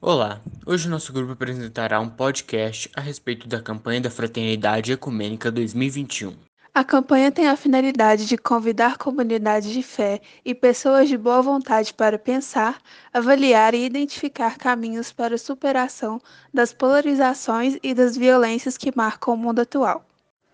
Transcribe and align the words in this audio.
Olá, 0.00 0.40
hoje 0.64 0.88
nosso 0.88 1.12
grupo 1.12 1.32
apresentará 1.32 1.98
um 1.98 2.08
podcast 2.08 2.88
a 2.94 3.00
respeito 3.00 3.48
da 3.48 3.60
campanha 3.60 4.00
da 4.00 4.08
Fraternidade 4.08 4.92
Ecumênica 4.92 5.50
2021. 5.50 6.36
A 6.72 6.84
campanha 6.84 7.32
tem 7.32 7.48
a 7.48 7.56
finalidade 7.56 8.24
de 8.24 8.38
convidar 8.38 8.96
comunidades 8.96 9.68
de 9.72 9.82
fé 9.82 10.20
e 10.44 10.54
pessoas 10.54 11.08
de 11.08 11.18
boa 11.18 11.42
vontade 11.42 11.92
para 11.92 12.16
pensar, 12.16 12.80
avaliar 13.12 13.74
e 13.74 13.84
identificar 13.84 14.56
caminhos 14.56 15.12
para 15.12 15.34
a 15.34 15.38
superação 15.38 16.20
das 16.54 16.72
polarizações 16.72 17.76
e 17.82 17.92
das 17.92 18.16
violências 18.16 18.78
que 18.78 18.92
marcam 18.94 19.34
o 19.34 19.36
mundo 19.36 19.62
atual. 19.62 20.06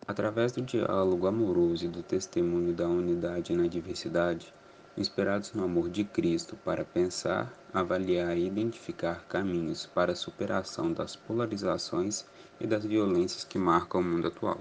Através 0.09 0.53
do 0.53 0.63
diálogo 0.63 1.27
amoroso 1.27 1.85
e 1.85 1.89
do 1.89 2.03
testemunho 2.03 2.73
da 2.73 2.89
unidade 2.89 3.55
na 3.55 3.67
diversidade, 3.67 4.55
inspirados 4.97 5.53
no 5.53 5.65
amor 5.65 5.89
de 5.89 6.05
Cristo 6.05 6.57
para 6.65 6.85
pensar, 6.85 7.53
avaliar 7.73 8.37
e 8.37 8.47
identificar 8.47 9.25
caminhos 9.29 9.87
para 9.87 10.13
a 10.13 10.17
superação 10.17 10.93
das 10.93 11.17
polarizações 11.17 12.25
e 12.61 12.67
das 12.67 12.85
violências 12.85 13.45
que 13.45 13.59
marcam 13.59 14.01
o 14.01 14.05
mundo 14.05 14.29
atual. 14.29 14.59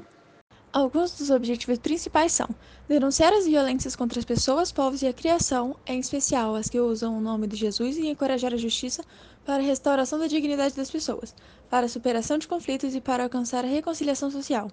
Alguns 0.72 1.16
dos 1.17 1.30
objetivos 1.30 1.77
principais 1.77 2.31
são 2.31 2.49
denunciar 2.88 3.31
as 3.31 3.45
violências 3.45 3.95
contra 3.95 4.17
as 4.17 4.25
pessoas, 4.25 4.72
povos 4.72 5.03
e 5.03 5.08
a 5.08 5.13
criação, 5.13 5.75
em 5.85 5.99
especial 5.99 6.55
as 6.55 6.67
que 6.67 6.80
usam 6.80 7.16
o 7.16 7.22
nome 7.22 7.45
de 7.45 7.55
Jesus, 7.55 7.95
e 7.95 8.08
encorajar 8.08 8.53
a 8.53 8.58
justiça 8.58 9.03
para 9.45 9.61
a 9.61 9.66
restauração 9.66 10.17
da 10.17 10.25
dignidade 10.25 10.75
das 10.75 10.89
pessoas, 10.89 11.36
para 11.70 11.86
a 11.86 11.89
superação 11.89 12.39
de 12.39 12.47
conflitos 12.47 12.95
e 12.95 13.02
para 13.02 13.23
alcançar 13.23 13.63
a 13.63 13.67
reconciliação 13.67 14.31
social 14.31 14.72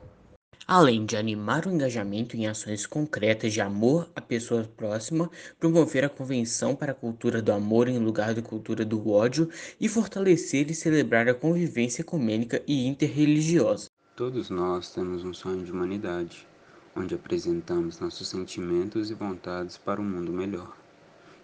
além 0.71 1.05
de 1.05 1.17
animar 1.17 1.67
o 1.67 1.71
engajamento 1.73 2.37
em 2.37 2.47
ações 2.47 2.87
concretas 2.87 3.53
de 3.53 3.61
amor 3.61 4.09
à 4.15 4.21
pessoa 4.21 4.63
próxima, 4.77 5.29
promover 5.59 6.05
a 6.05 6.09
Convenção 6.09 6.77
para 6.77 6.93
a 6.93 6.95
Cultura 6.95 7.43
do 7.43 7.51
Amor 7.51 7.89
em 7.89 7.99
lugar 7.99 8.35
da 8.35 8.41
cultura 8.41 8.85
do 8.85 9.11
ódio 9.11 9.51
e 9.81 9.89
fortalecer 9.89 10.71
e 10.71 10.75
celebrar 10.75 11.29
a 11.29 11.35
convivência 11.35 12.03
ecumênica 12.03 12.63
e 12.69 12.87
interreligiosa. 12.87 13.89
Todos 14.15 14.49
nós 14.49 14.95
temos 14.95 15.25
um 15.25 15.35
sonho 15.35 15.65
de 15.65 15.73
humanidade, 15.73 16.47
onde 16.95 17.17
apresentamos 17.17 17.99
nossos 17.99 18.29
sentimentos 18.29 19.11
e 19.11 19.15
vontades 19.15 19.77
para 19.77 20.01
um 20.01 20.05
mundo 20.05 20.33
melhor. 20.33 20.77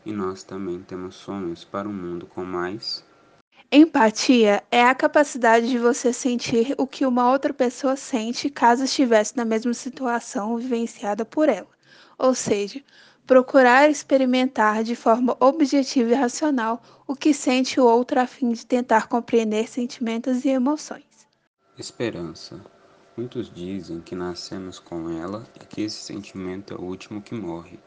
E 0.04 0.12
nós 0.12 0.44
também 0.44 0.80
temos 0.82 1.16
sonhos 1.16 1.64
para 1.64 1.88
um 1.88 1.92
mundo 1.92 2.26
com 2.26 2.44
mais 2.44 3.04
Empatia 3.70 4.62
é 4.70 4.84
a 4.84 4.94
capacidade 4.94 5.68
de 5.68 5.76
você 5.76 6.12
sentir 6.12 6.72
o 6.78 6.86
que 6.86 7.04
uma 7.04 7.28
outra 7.32 7.52
pessoa 7.52 7.96
sente 7.96 8.48
caso 8.48 8.84
estivesse 8.84 9.36
na 9.36 9.44
mesma 9.44 9.74
situação 9.74 10.56
vivenciada 10.56 11.24
por 11.24 11.48
ela. 11.48 11.66
Ou 12.16 12.32
seja, 12.32 12.80
procurar 13.26 13.90
experimentar 13.90 14.84
de 14.84 14.94
forma 14.94 15.36
objetiva 15.40 16.12
e 16.12 16.14
racional 16.14 16.80
o 17.08 17.16
que 17.16 17.34
sente 17.34 17.80
o 17.80 17.84
outro 17.84 18.20
a 18.20 18.26
fim 18.26 18.52
de 18.52 18.64
tentar 18.64 19.08
compreender 19.08 19.68
sentimentos 19.68 20.44
e 20.44 20.48
emoções. 20.50 21.26
Esperança. 21.76 22.64
Muitos 23.16 23.52
dizem 23.52 24.00
que 24.00 24.14
nascemos 24.14 24.78
com 24.78 25.10
ela 25.10 25.44
e 25.60 25.66
que 25.66 25.82
esse 25.82 25.96
sentimento 25.96 26.72
é 26.72 26.76
o 26.76 26.84
último 26.84 27.20
que 27.20 27.34
morre, 27.34 27.80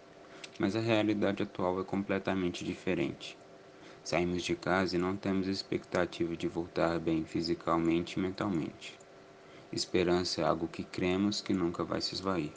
mas 0.59 0.75
a 0.75 0.81
realidade 0.81 1.41
atual 1.41 1.79
é 1.79 1.85
completamente 1.85 2.65
diferente. 2.65 3.38
Saímos 4.09 4.41
de 4.41 4.55
casa 4.55 4.95
e 4.95 4.99
não 4.99 5.15
temos 5.15 5.45
expectativa 5.47 6.35
de 6.35 6.47
voltar 6.47 6.99
bem 6.99 7.23
fisicamente 7.23 8.13
e 8.13 8.19
mentalmente. 8.19 8.97
Esperança 9.71 10.41
é 10.41 10.43
algo 10.43 10.67
que 10.67 10.83
cremos 10.83 11.41
que 11.41 11.53
nunca 11.53 11.83
vai 11.83 12.01
se 12.01 12.15
esvair. 12.15 12.49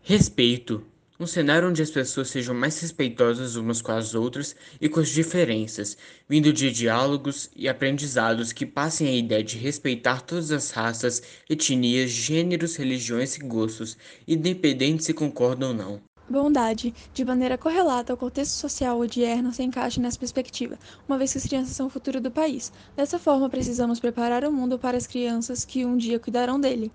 Respeito. 0.00 0.86
Um 1.18 1.26
cenário 1.26 1.68
onde 1.68 1.82
as 1.82 1.90
pessoas 1.90 2.28
sejam 2.28 2.54
mais 2.54 2.80
respeitosas 2.80 3.56
umas 3.56 3.82
com 3.82 3.90
as 3.90 4.14
outras 4.14 4.54
e 4.80 4.88
com 4.88 5.00
as 5.00 5.08
diferenças, 5.08 5.98
vindo 6.28 6.52
de 6.52 6.70
diálogos 6.70 7.50
e 7.56 7.68
aprendizados 7.68 8.52
que 8.52 8.64
passem 8.64 9.08
a 9.08 9.12
ideia 9.12 9.42
de 9.42 9.58
respeitar 9.58 10.20
todas 10.20 10.52
as 10.52 10.70
raças, 10.70 11.20
etnias, 11.50 12.10
gêneros, 12.10 12.76
religiões 12.76 13.36
e 13.36 13.40
gostos, 13.40 13.98
independente 14.24 15.02
se 15.02 15.12
concordam 15.12 15.70
ou 15.70 15.74
não. 15.74 16.13
Bondade, 16.28 16.94
de 17.12 17.24
maneira 17.24 17.58
correlata 17.58 18.12
ao 18.12 18.16
contexto 18.16 18.52
social 18.52 18.98
odierno, 18.98 19.52
se 19.52 19.62
encaixa 19.62 20.00
nessa 20.00 20.18
perspectiva, 20.18 20.78
uma 21.06 21.18
vez 21.18 21.32
que 21.32 21.38
as 21.38 21.44
crianças 21.44 21.76
são 21.76 21.86
o 21.86 21.90
futuro 21.90 22.20
do 22.20 22.30
país. 22.30 22.72
Dessa 22.96 23.18
forma, 23.18 23.50
precisamos 23.50 24.00
preparar 24.00 24.44
o 24.44 24.52
mundo 24.52 24.78
para 24.78 24.96
as 24.96 25.06
crianças 25.06 25.64
que 25.64 25.84
um 25.84 25.96
dia 25.96 26.18
cuidarão 26.18 26.58
dele. 26.58 26.90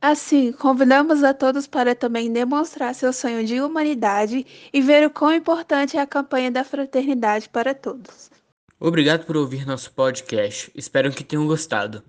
Assim, 0.00 0.50
convidamos 0.52 1.22
a 1.22 1.34
todos 1.34 1.66
para 1.66 1.94
também 1.94 2.32
demonstrar 2.32 2.94
seu 2.94 3.12
sonho 3.12 3.44
de 3.44 3.60
humanidade 3.60 4.46
e 4.72 4.80
ver 4.80 5.06
o 5.06 5.10
quão 5.10 5.34
importante 5.34 5.98
é 5.98 6.00
a 6.00 6.06
campanha 6.06 6.50
da 6.50 6.64
fraternidade 6.64 7.50
para 7.50 7.74
todos. 7.74 8.30
Obrigado 8.78 9.26
por 9.26 9.36
ouvir 9.36 9.66
nosso 9.66 9.92
podcast. 9.92 10.72
Espero 10.74 11.12
que 11.12 11.22
tenham 11.22 11.46
gostado. 11.46 12.02